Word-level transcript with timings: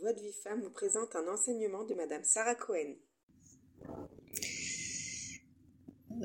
Voix 0.00 0.14
de 0.14 0.20
Vie 0.20 0.32
Femme 0.42 0.62
vous 0.62 0.70
présente 0.70 1.14
un 1.14 1.30
enseignement 1.30 1.84
de 1.84 1.94
Madame 1.94 2.24
Sarah 2.24 2.54
Cohen. 2.54 2.94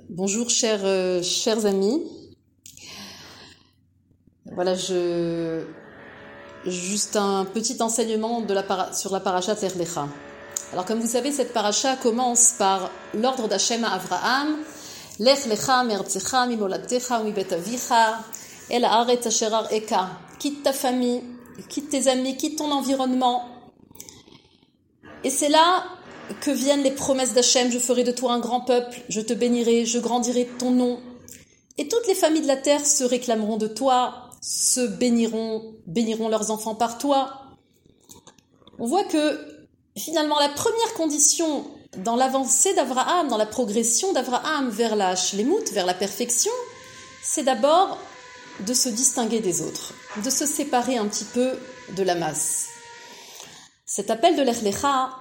Bonjour 0.10 0.50
chers, 0.50 0.86
euh, 0.86 1.22
chers 1.22 1.66
amis. 1.66 2.02
Voilà, 4.46 4.76
je 4.76 5.66
juste 6.66 7.18
un 7.18 7.44
petit 7.44 7.82
enseignement 7.82 8.40
de 8.40 8.54
la 8.54 8.94
sur 8.94 9.12
la 9.12 9.20
paracha 9.20 9.56
Terlecha. 9.56 10.08
Alors 10.72 10.86
comme 10.86 11.02
vous 11.02 11.10
savez, 11.10 11.34
cette 11.34 11.52
paracha 11.52 11.98
commence 11.98 12.54
par 12.58 12.92
l'ordre 13.14 13.50
d'Hachem 13.50 13.84
à 13.84 13.96
Avraham. 13.96 14.58
Lech 15.20 15.48
lecha 15.48 15.84
mertzecha 15.84 16.46
mimolatecha 16.46 17.22
mibet 17.24 17.52
avicha 17.52 18.24
el 18.70 18.86
haaretz 18.86 19.28
asher 19.28 19.52
eka. 19.72 20.12
Quitte 20.40 20.64
ta 20.64 20.72
famille, 20.72 21.24
quitte 21.68 21.90
tes 21.90 22.08
amis, 22.08 22.38
quitte 22.38 22.60
ton 22.60 22.72
environnement 22.72 23.55
et 25.26 25.32
c'est 25.32 25.50
là 25.50 25.84
que 26.42 26.52
viennent 26.52 26.84
les 26.84 26.92
promesses 26.92 27.34
d'Hachem, 27.34 27.72
je 27.72 27.80
ferai 27.80 28.04
de 28.04 28.12
toi 28.12 28.34
un 28.34 28.40
grand 28.40 28.62
peuple, 28.62 29.02
je 29.10 29.22
te 29.22 29.34
bénirai, 29.34 29.84
je 29.84 29.98
grandirai 29.98 30.48
ton 30.60 30.70
nom. 30.70 31.00
Et 31.80 31.88
toutes 31.88 32.06
les 32.06 32.14
familles 32.14 32.44
de 32.44 32.48
la 32.48 32.58
terre 32.58 32.86
se 32.86 33.04
réclameront 33.04 33.58
de 33.58 33.66
toi, 33.66 34.30
se 34.40 34.82
béniront, 34.82 35.74
béniront 35.88 36.30
leurs 36.30 36.52
enfants 36.52 36.76
par 36.76 37.00
toi. 37.00 37.42
On 38.78 38.86
voit 38.86 39.04
que 39.04 39.40
finalement 39.98 40.38
la 40.40 40.50
première 40.50 40.94
condition 40.94 41.66
dans 41.98 42.16
l'avancée 42.16 42.76
d'Abraham, 42.76 43.28
dans 43.28 43.38
la 43.38 43.48
progression 43.48 44.14
d'Abraham 44.14 44.70
vers 44.70 44.96
la 44.96 45.16
shlemut, 45.16 45.72
vers 45.72 45.88
la 45.88 45.96
perfection, 45.96 46.52
c'est 47.24 47.44
d'abord 47.44 47.98
de 48.60 48.76
se 48.76 48.90
distinguer 48.90 49.40
des 49.40 49.64
autres, 49.64 49.96
de 50.24 50.30
se 50.30 50.46
séparer 50.46 50.98
un 50.98 51.08
petit 51.08 51.26
peu 51.26 51.54
de 51.98 52.04
la 52.04 52.14
masse. 52.14 52.75
Cet 53.88 54.10
appel 54.10 54.36
de 54.36 54.42
l'Echlecha 54.42 55.12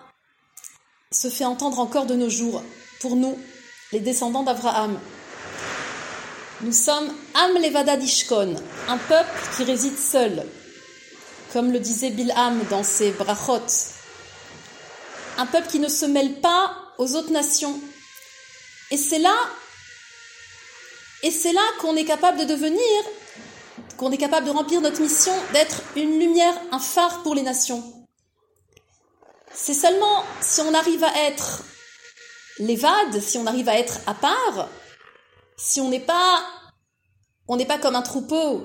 se 1.12 1.28
fait 1.28 1.45
entendre 1.45 1.78
encore 1.80 2.06
de 2.06 2.14
nos 2.14 2.30
jours 2.30 2.62
pour 3.00 3.14
nous, 3.14 3.38
les 3.92 4.00
descendants 4.00 4.42
d'Abraham. 4.42 4.98
Nous 6.62 6.72
sommes 6.72 7.12
Am 7.34 7.58
Levada 7.58 7.98
Dishkon, 7.98 8.55
un 8.88 8.97
peuple 8.97 9.38
qui 9.55 9.64
réside 9.64 9.98
seul, 9.98 10.47
comme 11.53 11.72
le 11.72 11.78
disait 11.78 12.08
Bilham 12.08 12.58
dans 12.70 12.83
ses 12.83 13.11
brachot. 13.11 13.61
Un 15.36 15.44
peuple 15.44 15.69
qui 15.69 15.78
ne 15.78 15.88
se 15.88 16.06
mêle 16.06 16.41
pas 16.41 16.75
aux 16.97 17.16
autres 17.16 17.33
nations. 17.33 17.78
Et 18.91 18.97
c'est 18.97 19.19
là, 19.19 19.36
et 21.22 21.31
c'est 21.31 21.53
là 21.53 21.62
qu'on 21.81 21.97
est 21.97 22.06
capable 22.06 22.38
de 22.38 22.44
devenir, 22.44 22.81
qu'on 23.98 24.10
est 24.10 24.16
capable 24.16 24.47
de 24.47 24.53
remplir 24.53 24.81
notre 24.81 25.03
mission 25.03 25.34
d'être 25.53 25.83
une 25.97 26.19
lumière, 26.19 26.55
un 26.72 26.78
phare 26.78 27.22
pour 27.22 27.34
les 27.34 27.42
nations. 27.42 28.03
C'est 29.55 29.74
seulement 29.74 30.24
si 30.41 30.60
on 30.60 30.74
arrive 30.74 31.05
à 31.05 31.16
être 31.27 31.62
l'évade, 32.58 33.20
si 33.20 33.38
on 33.38 33.47
arrive 33.47 33.69
à 33.69 33.78
être 33.78 34.00
à 34.06 34.14
part, 34.14 34.69
si 35.56 35.80
on 35.80 35.88
n'est 35.88 36.00
pas, 36.00 36.44
on 37.48 37.56
n'est 37.56 37.66
pas 37.66 37.78
comme 37.78 37.94
un 37.94 38.02
troupeau 38.02 38.64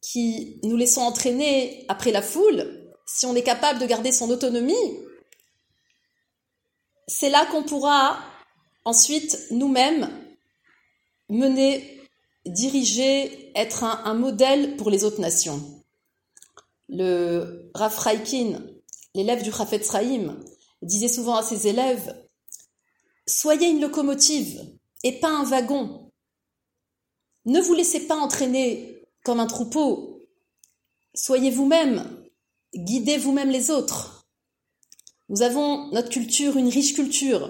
qui 0.00 0.60
nous 0.62 0.76
laissons 0.76 1.02
entraîner 1.02 1.84
après 1.88 2.10
la 2.12 2.22
foule, 2.22 2.92
si 3.06 3.24
on 3.26 3.36
est 3.36 3.42
capable 3.42 3.78
de 3.78 3.86
garder 3.86 4.12
son 4.12 4.30
autonomie, 4.30 4.74
c'est 7.06 7.30
là 7.30 7.46
qu'on 7.46 7.62
pourra 7.62 8.18
ensuite 8.84 9.38
nous-mêmes 9.50 10.10
mener, 11.28 12.00
diriger, 12.44 13.52
être 13.56 13.84
un, 13.84 14.14
modèle 14.14 14.76
pour 14.76 14.90
les 14.90 15.04
autres 15.04 15.20
nations. 15.20 15.60
Le 16.88 17.70
Rav 17.74 17.96
l'élève 19.16 19.42
du 19.42 19.50
Chafetz 19.50 19.86
Sraïm, 19.86 20.38
disait 20.82 21.08
souvent 21.08 21.36
à 21.36 21.42
ses 21.42 21.66
élèves 21.66 22.22
Soyez 23.26 23.68
une 23.68 23.80
locomotive 23.80 24.62
et 25.02 25.18
pas 25.18 25.30
un 25.30 25.44
wagon. 25.44 26.12
Ne 27.46 27.60
vous 27.60 27.74
laissez 27.74 28.06
pas 28.06 28.16
entraîner 28.16 29.02
comme 29.24 29.40
un 29.40 29.46
troupeau. 29.46 30.28
Soyez 31.14 31.50
vous-même, 31.50 32.24
guidez 32.74 33.16
vous-même 33.16 33.50
les 33.50 33.70
autres. 33.70 34.28
Nous 35.28 35.42
avons 35.42 35.90
notre 35.92 36.10
culture, 36.10 36.56
une 36.56 36.68
riche 36.68 36.94
culture. 36.94 37.48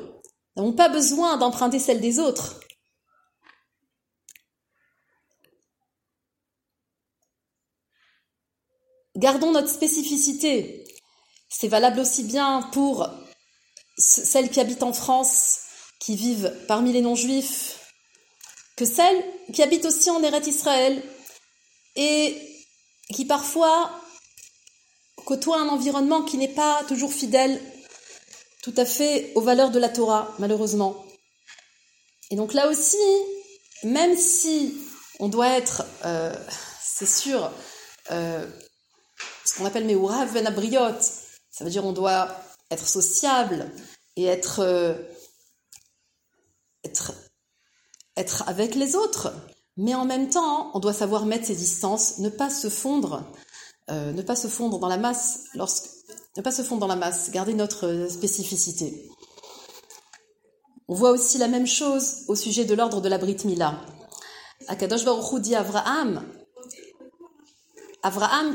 Nous 0.57 0.63
n'avons 0.63 0.73
pas 0.73 0.89
besoin 0.89 1.37
d'emprunter 1.37 1.79
celle 1.79 2.01
des 2.01 2.21
autres. 2.21 2.61
Gardons 9.17 9.51
notre 9.51 9.69
spécificité. 9.69 10.86
C'est 11.49 11.69
valable 11.69 12.01
aussi 12.01 12.25
bien 12.25 12.63
pour 12.73 13.09
celles 13.99 14.51
qui 14.51 14.61
habitent 14.61 14.83
en 14.83 14.93
France, 14.93 15.61
qui 16.01 16.17
vivent 16.17 16.53
parmi 16.69 16.93
les 16.93 17.01
non-juifs, 17.01 17.81
que 18.77 18.85
celles 18.85 19.25
qui 19.53 19.63
habitent 19.63 19.87
aussi 19.87 20.11
en 20.11 20.23
Eretz 20.23 20.47
Israël 20.47 21.03
et 21.95 22.37
qui 23.15 23.25
parfois 23.25 23.91
côtoient 25.25 25.61
un 25.61 25.69
environnement 25.69 26.23
qui 26.23 26.37
n'est 26.37 26.49
pas 26.49 26.85
toujours 26.85 27.13
fidèle 27.13 27.61
tout 28.63 28.75
à 28.77 28.85
fait 28.85 29.33
aux 29.35 29.41
valeurs 29.41 29.71
de 29.71 29.79
la 29.79 29.89
Torah, 29.89 30.35
malheureusement. 30.39 31.05
Et 32.31 32.37
donc 32.37 32.53
là 32.53 32.69
aussi, 32.69 32.97
même 33.85 34.17
si 34.17 34.77
on 35.21 35.29
doit 35.29 35.49
être, 35.51 35.85
euh, 36.05 36.35
c'est 36.83 37.09
sûr, 37.09 37.51
euh, 38.11 38.47
ce 39.45 39.55
qu'on 39.55 39.65
appelle 39.65 39.87
Meurav 39.87 40.33
Ben 40.33 40.47
Abriot, 40.47 40.99
ça 41.57 41.65
veut 41.65 41.71
dire 41.71 41.87
on 41.87 41.93
doit 41.93 42.29
être 42.71 42.87
sociable 42.87 43.71
et 44.17 44.25
être, 44.25 44.61
euh, 44.61 44.95
être, 46.85 47.13
être 48.17 48.45
avec 48.47 48.75
les 48.75 48.95
autres. 48.95 49.33
Mais 49.79 49.95
en 49.95 50.05
même 50.05 50.29
temps, 50.29 50.71
on 50.75 50.81
doit 50.81 50.93
savoir 50.93 51.25
mettre 51.25 51.47
ses 51.47 51.55
distances, 51.55 52.19
ne 52.19 52.29
pas 52.29 52.51
se 52.51 52.69
fondre, 52.69 53.25
euh, 53.91 54.13
ne 54.13 54.21
pas 54.21 54.37
se 54.37 54.49
fondre 54.49 54.79
dans 54.79 54.89
la 54.89 54.99
masse, 54.99 55.45
ne 55.55 56.43
pas 56.43 56.53
se 56.53 56.63
fondre 56.63 56.81
dans 56.81 56.87
la 56.87 56.97
masse, 56.97 57.31
garder 57.31 57.55
notre 57.55 58.07
spécificité. 58.11 59.09
On 60.89 60.95
voit 60.95 61.11
aussi 61.11 61.39
la 61.39 61.49
même 61.49 61.67
chose 61.67 62.25
au 62.29 62.35
sujet 62.35 62.67
de 62.67 62.75
l'ordre 62.75 63.01
de 63.01 63.09
la 63.09 63.19
Brit 63.19 63.45
Mila. 63.45 63.81
Akadosh 64.69 65.05
Baruch 65.05 65.53
Avraham, 65.53 65.59
Abraham 65.59 66.36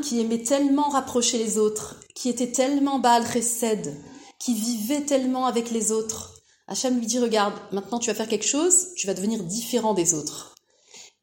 qui 0.02 0.20
aimait 0.20 0.44
tellement 0.44 0.90
rapprocher 0.90 1.38
les 1.38 1.58
autres, 1.58 1.96
qui 2.16 2.30
était 2.30 2.52
tellement 2.52 3.00
Baal 3.00 3.26
Chesed, 3.26 3.96
qui 4.40 4.54
vivait 4.54 5.02
tellement 5.02 5.46
avec 5.46 5.72
les 5.72 5.92
autres. 5.92 6.36
Hachem 6.68 7.00
lui 7.00 7.06
dit, 7.06 7.20
regarde, 7.20 7.54
maintenant 7.72 8.00
tu 8.00 8.10
vas 8.10 8.16
faire 8.16 8.28
quelque 8.28 8.48
chose, 8.48 8.94
tu 8.96 9.08
vas 9.08 9.14
devenir 9.14 9.44
différent 9.44 9.94
des 9.94 10.14
autres. 10.14 10.56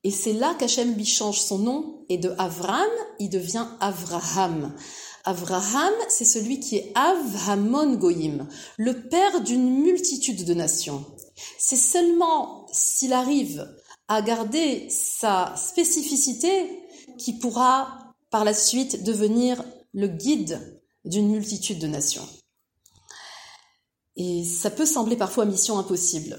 Et 0.04 0.10
c'est 0.10 0.32
là 0.32 0.54
qu'Hachem 0.54 0.94
lui 0.94 1.06
change 1.06 1.40
son 1.40 1.58
nom, 1.58 2.04
et 2.08 2.18
de 2.18 2.34
Avram, 2.38 2.88
il 3.18 3.30
devient 3.30 3.66
Avraham. 3.80 4.74
Avraham, 5.24 5.92
c'est 6.08 6.24
celui 6.24 6.60
qui 6.60 6.76
est 6.76 6.92
Avhamon 6.94 7.94
Goïm, 7.94 8.46
le 8.76 9.08
père 9.08 9.40
d'une 9.40 9.82
multitude 9.82 10.44
de 10.44 10.54
nations. 10.54 11.04
C'est 11.58 11.76
seulement 11.76 12.66
s'il 12.72 13.12
arrive 13.12 13.68
à 14.06 14.22
garder 14.22 14.88
sa 14.90 15.54
spécificité 15.56 16.80
qui 17.18 17.34
pourra 17.34 18.07
par 18.30 18.44
la 18.44 18.54
suite 18.54 19.04
devenir 19.04 19.62
le 19.94 20.08
guide 20.08 20.80
d'une 21.04 21.30
multitude 21.30 21.78
de 21.78 21.86
nations. 21.86 22.28
Et 24.16 24.44
ça 24.44 24.70
peut 24.70 24.86
sembler 24.86 25.16
parfois 25.16 25.44
mission 25.44 25.78
impossible. 25.78 26.36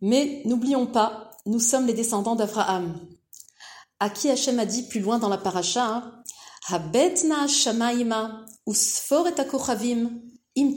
Mais 0.00 0.42
n'oublions 0.44 0.86
pas, 0.86 1.30
nous 1.46 1.60
sommes 1.60 1.86
les 1.86 1.94
descendants 1.94 2.36
d'Abraham, 2.36 2.98
à 4.00 4.10
qui 4.10 4.28
Hachem 4.28 4.58
a 4.58 4.66
dit 4.66 4.84
plus 4.84 5.00
loin 5.00 5.18
dans 5.18 5.28
la 5.28 5.38
paracha, 5.38 5.84
hein, 5.84 6.22
Habetna 6.68 7.48
shamaima 7.48 8.46
usfor 8.66 9.26
et 9.26 9.34
im 10.56 10.76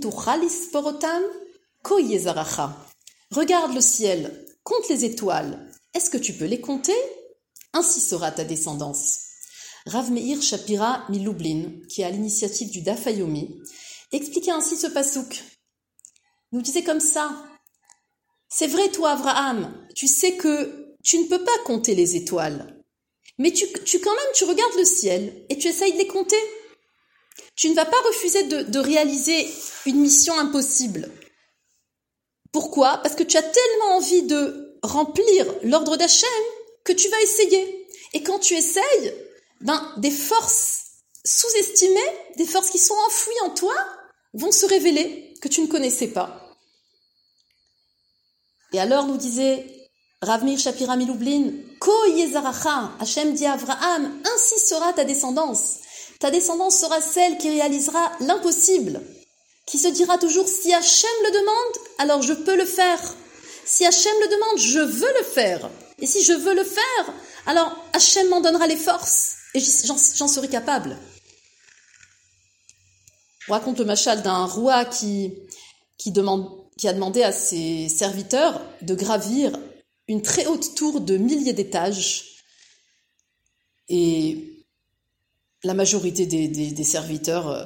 Regarde 3.31 3.73
le 3.73 3.81
ciel, 3.81 4.45
compte 4.63 4.89
les 4.89 5.05
étoiles. 5.05 5.69
Est-ce 5.93 6.09
que 6.09 6.17
tu 6.17 6.33
peux 6.33 6.45
les 6.45 6.61
compter? 6.61 6.95
Ainsi 7.73 7.99
sera 7.99 8.31
ta 8.31 8.43
descendance. 8.43 9.24
Rav 9.85 10.11
Meir 10.11 10.41
Shapira 10.41 11.05
Miloublin, 11.09 11.71
qui 11.89 12.01
est 12.01 12.05
à 12.05 12.09
l'initiative 12.09 12.71
du 12.71 12.81
Dafayomi, 12.81 13.61
expliquait 14.11 14.51
ainsi 14.51 14.77
ce 14.77 14.87
pasouk. 14.87 15.43
Nous 16.51 16.61
disait 16.61 16.83
comme 16.83 16.99
ça 16.99 17.45
C'est 18.49 18.67
vrai, 18.67 18.89
toi, 18.89 19.11
Abraham, 19.11 19.87
tu 19.95 20.07
sais 20.07 20.37
que 20.37 20.95
tu 21.03 21.19
ne 21.19 21.27
peux 21.27 21.43
pas 21.43 21.57
compter 21.65 21.93
les 21.93 22.15
étoiles, 22.15 22.81
mais 23.37 23.51
tu, 23.51 23.65
tu 23.83 23.99
quand 23.99 24.15
même, 24.15 24.33
tu 24.33 24.45
regardes 24.45 24.75
le 24.75 24.85
ciel 24.85 25.45
et 25.49 25.57
tu 25.57 25.67
essayes 25.67 25.93
de 25.93 25.97
les 25.97 26.07
compter. 26.07 26.39
Tu 27.55 27.69
ne 27.69 27.75
vas 27.75 27.85
pas 27.85 28.01
refuser 28.07 28.43
de, 28.43 28.63
de 28.63 28.79
réaliser 28.79 29.47
une 29.85 29.99
mission 29.99 30.37
impossible. 30.39 31.11
Pourquoi? 32.51 32.97
Parce 33.03 33.15
que 33.15 33.23
tu 33.23 33.37
as 33.37 33.43
tellement 33.43 33.97
envie 33.97 34.23
de 34.23 34.77
remplir 34.81 35.45
l'ordre 35.63 35.97
d'Hachem 35.97 36.29
que 36.83 36.93
tu 36.93 37.07
vas 37.09 37.21
essayer. 37.21 37.87
Et 38.13 38.23
quand 38.23 38.39
tu 38.39 38.53
essayes, 38.53 39.13
ben, 39.61 39.93
des 39.97 40.11
forces 40.11 40.81
sous-estimées, 41.23 41.99
des 42.37 42.45
forces 42.45 42.69
qui 42.69 42.79
sont 42.79 42.95
enfouies 43.07 43.41
en 43.43 43.49
toi, 43.51 43.75
vont 44.33 44.51
se 44.51 44.65
révéler 44.65 45.33
que 45.41 45.47
tu 45.47 45.61
ne 45.61 45.67
connaissais 45.67 46.07
pas. 46.07 46.41
Et 48.73 48.79
alors 48.79 49.05
nous 49.05 49.17
disait 49.17 49.65
Ravmir 50.21 50.59
Shapira 50.59 50.97
Miloublin, 50.97 51.51
Ko 51.79 51.93
Yezaracha, 52.07 52.91
Hachem 52.99 53.33
dit 53.33 53.45
à 53.45 53.53
ainsi 53.55 54.59
sera 54.59 54.91
ta 54.93 55.05
descendance. 55.05 55.79
Ta 56.19 56.31
descendance 56.31 56.77
sera 56.79 57.01
celle 57.01 57.37
qui 57.37 57.49
réalisera 57.49 58.11
l'impossible, 58.21 59.01
qui 59.65 59.77
se 59.77 59.87
dira 59.87 60.17
toujours 60.17 60.47
si 60.47 60.73
Hachem 60.73 61.09
le 61.25 61.31
demande, 61.31 61.83
alors 61.99 62.21
je 62.21 62.33
peux 62.33 62.55
le 62.55 62.65
faire. 62.65 62.99
Si 63.65 63.85
Hachem 63.85 64.13
le 64.21 64.27
demande, 64.27 64.57
je 64.57 64.79
veux 64.79 65.13
le 65.19 65.23
faire. 65.23 65.69
Et 65.99 66.07
si 66.07 66.23
je 66.23 66.33
veux 66.33 66.53
le 66.53 66.63
faire, 66.63 67.13
alors 67.45 67.75
Hachem 67.93 68.29
m'en 68.29 68.41
donnera 68.41 68.67
les 68.67 68.77
forces 68.77 69.35
et 69.53 69.59
j'en 69.59 70.27
serai 70.27 70.47
capable. 70.47 70.97
On 73.47 73.53
raconte 73.53 73.79
le 73.79 73.85
machal 73.85 74.23
d'un 74.23 74.45
roi 74.45 74.85
qui, 74.85 75.33
a 76.07 76.09
demandé 76.11 77.21
à 77.23 77.31
ses 77.31 77.89
serviteurs 77.89 78.61
de 78.81 78.95
gravir 78.95 79.57
une 80.07 80.21
très 80.21 80.47
haute 80.47 80.75
tour 80.75 81.01
de 81.01 81.17
milliers 81.17 81.53
d'étages. 81.53 82.25
Et 83.87 84.65
la 85.63 85.73
majorité 85.73 86.25
des, 86.25 86.83
serviteurs 86.83 87.49
euh, 87.49 87.65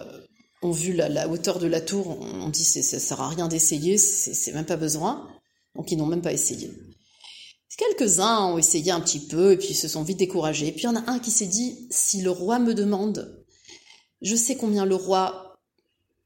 ont 0.62 0.72
vu 0.72 0.94
la, 0.94 1.30
hauteur 1.30 1.60
de 1.60 1.68
la 1.68 1.80
tour, 1.80 2.20
on 2.20 2.50
dit 2.50 2.66
ça 2.66 2.98
ne 2.98 3.02
sert 3.02 3.22
à 3.22 3.30
rien 3.30 3.48
d'essayer, 3.48 3.98
c'est 3.98 4.54
même 4.54 4.66
pas 4.66 4.76
besoin. 4.76 5.30
Donc 5.76 5.92
ils 5.92 5.98
n'ont 5.98 6.06
même 6.06 6.22
pas 6.22 6.34
essayé. 6.34 6.72
Quelques-uns 7.80 8.44
ont 8.48 8.58
essayé 8.58 8.92
un 8.92 9.00
petit 9.00 9.26
peu 9.26 9.54
et 9.54 9.58
puis 9.58 9.74
se 9.74 9.88
sont 9.88 10.04
vite 10.04 10.18
découragés. 10.18 10.68
Et 10.68 10.72
puis 10.74 10.82
il 10.82 10.88
y 10.88 10.90
en 10.90 10.98
a 10.98 11.10
un 11.10 11.18
qui 11.18 11.32
s'est 11.32 11.46
dit, 11.46 11.88
si 11.90 12.22
le 12.22 12.30
roi 12.30 12.60
me 12.60 12.74
demande, 12.74 13.46
je 14.22 14.36
sais 14.36 14.58
combien 14.58 14.86
le 14.86 14.96
roi 14.96 15.62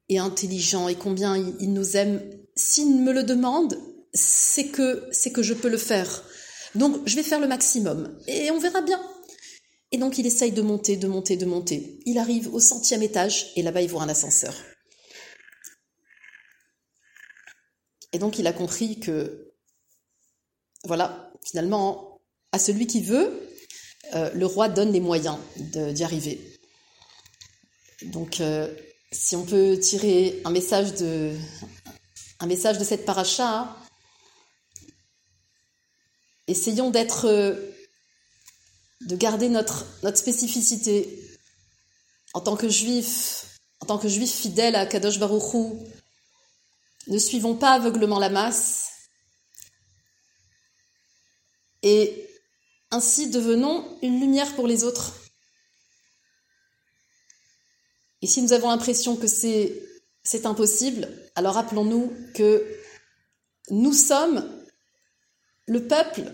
est 0.09 0.17
intelligent 0.17 0.87
et 0.87 0.95
combien 0.95 1.37
il 1.37 1.71
nous 1.71 1.95
aime. 1.95 2.23
S'il 2.55 3.03
me 3.03 3.13
le 3.13 3.21
demande, 3.21 3.77
c'est 4.15 4.69
que, 4.69 5.07
c'est 5.11 5.31
que 5.31 5.43
je 5.43 5.53
peux 5.53 5.69
le 5.69 5.77
faire. 5.77 6.23
Donc 6.73 7.07
je 7.07 7.15
vais 7.15 7.21
faire 7.21 7.39
le 7.39 7.47
maximum 7.47 8.17
et 8.27 8.49
on 8.49 8.57
verra 8.57 8.81
bien. 8.81 8.99
Et 9.91 9.99
donc 9.99 10.17
il 10.17 10.25
essaye 10.25 10.53
de 10.53 10.63
monter, 10.63 10.97
de 10.97 11.07
monter, 11.07 11.37
de 11.37 11.45
monter. 11.45 11.99
Il 12.07 12.17
arrive 12.17 12.51
au 12.51 12.59
centième 12.59 13.03
étage 13.03 13.51
et 13.55 13.61
là-bas 13.61 13.83
il 13.83 13.89
voit 13.89 14.01
un 14.01 14.09
ascenseur. 14.09 14.55
Et 18.11 18.17
donc 18.17 18.39
il 18.39 18.47
a 18.47 18.53
compris 18.53 18.99
que, 18.99 19.53
voilà, 20.83 21.32
finalement, 21.45 22.19
à 22.51 22.59
celui 22.59 22.87
qui 22.87 23.01
veut, 23.01 23.49
euh, 24.15 24.29
le 24.33 24.45
roi 24.45 24.69
donne 24.69 24.91
les 24.91 24.99
moyens 24.99 25.37
d'y 25.55 26.03
arriver. 26.03 26.39
Donc, 28.03 28.41
euh, 28.41 28.73
si 29.11 29.35
on 29.35 29.45
peut 29.45 29.79
tirer 29.79 30.41
un 30.45 30.51
message 30.51 30.93
de, 30.93 31.35
cette 32.83 33.05
paracha, 33.05 33.75
essayons 36.47 36.89
d'être, 36.89 37.27
euh, 37.27 37.55
de 39.01 39.15
garder 39.15 39.49
notre, 39.49 39.85
notre 40.03 40.17
spécificité 40.17 41.19
en 42.33 42.41
tant 42.41 42.55
que 42.55 42.69
juifs, 42.69 43.59
en 43.79 43.85
tant 43.85 43.97
que 43.97 44.07
juifs 44.07 44.33
fidèles 44.33 44.75
à 44.75 44.85
Kadosh 44.85 45.19
Baruchou. 45.19 45.87
Ne 47.07 47.17
suivons 47.17 47.55
pas 47.55 47.73
aveuglement 47.73 48.19
la 48.19 48.29
masse, 48.29 48.92
et 51.83 52.27
ainsi 52.91 53.29
devenons 53.29 53.85
une 54.01 54.19
lumière 54.19 54.55
pour 54.55 54.67
les 54.67 54.83
autres. 54.83 55.13
Et 58.21 58.27
si 58.27 58.41
nous 58.41 58.53
avons 58.53 58.69
l'impression 58.69 59.17
que 59.17 59.27
c'est, 59.27 59.81
impossible, 60.45 61.09
alors 61.35 61.55
rappelons-nous 61.55 62.13
que 62.33 62.65
nous 63.69 63.93
sommes 63.93 64.49
le 65.67 65.85
peuple 65.87 66.31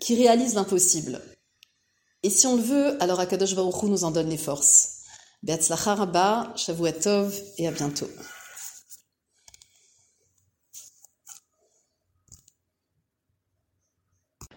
qui 0.00 0.14
réalise 0.14 0.54
l'impossible. 0.54 1.20
Et 2.22 2.30
si 2.30 2.46
on 2.46 2.56
le 2.56 2.62
veut, 2.62 3.02
alors 3.02 3.20
Akadosh 3.20 3.54
Baruch 3.54 3.82
nous 3.84 4.04
en 4.04 4.10
donne 4.10 4.28
les 4.28 4.36
forces. 4.36 5.02
Beatzlacha 5.42 5.94
Rabba, 5.94 6.54
et 7.58 7.68
à 7.68 7.70
bientôt. 7.70 8.08